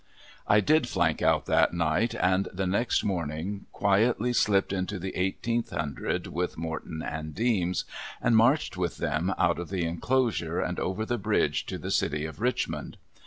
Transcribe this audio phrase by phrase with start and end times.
[0.47, 5.69] I did flank out that night and the next morning quietly slipped into the eighteenth
[5.69, 7.85] hundred with Morton and Deems,
[8.19, 12.25] and marched with them out of the inclosure and over the bridge to the city
[12.25, 12.97] of Richmond.